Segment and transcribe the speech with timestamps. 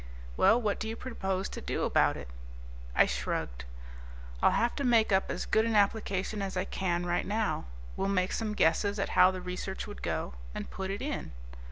[0.35, 2.27] "Well, what do you propose to do about it?"
[2.95, 3.65] I shrugged.
[4.41, 7.65] "I'll have to make up as good an application as I can right now.
[7.95, 11.33] We'll make some guesses at how the research would go, and put it in."